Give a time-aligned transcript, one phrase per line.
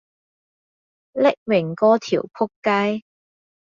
[1.13, 2.47] 匿名嗰條僕
[2.97, 3.03] 街